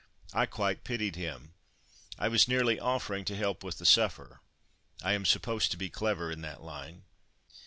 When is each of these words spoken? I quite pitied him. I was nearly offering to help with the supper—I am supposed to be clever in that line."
I 0.33 0.47
quite 0.47 0.83
pitied 0.83 1.15
him. 1.15 1.53
I 2.17 2.27
was 2.27 2.47
nearly 2.47 2.79
offering 2.79 3.23
to 3.25 3.35
help 3.35 3.63
with 3.63 3.77
the 3.77 3.85
supper—I 3.85 5.13
am 5.13 5.25
supposed 5.25 5.69
to 5.69 5.77
be 5.77 5.91
clever 5.91 6.31
in 6.31 6.41
that 6.41 6.63
line." 6.63 7.03